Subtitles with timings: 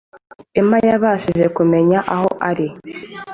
[0.59, 2.67] emma yabashije kumenya aho ari